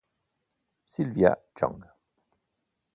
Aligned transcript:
Sylvia 0.83 1.37
Chang 1.53 1.77